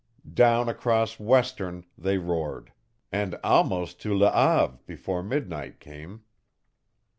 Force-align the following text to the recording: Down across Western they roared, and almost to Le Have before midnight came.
Down 0.33 0.67
across 0.67 1.19
Western 1.19 1.85
they 1.95 2.17
roared, 2.17 2.71
and 3.11 3.35
almost 3.43 4.01
to 4.01 4.17
Le 4.17 4.31
Have 4.31 4.83
before 4.87 5.21
midnight 5.21 5.79
came. 5.79 6.23